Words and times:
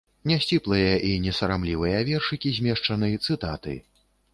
Нясціплыя 0.29 0.93
і 1.11 1.11
несарамлівыя 1.27 2.03
вершыкі 2.11 2.57
змешчаны, 2.59 3.15
цытаты. 3.31 3.83